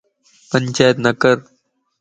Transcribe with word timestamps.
پنچاتَ 0.49 0.95
نڪر 1.05 1.37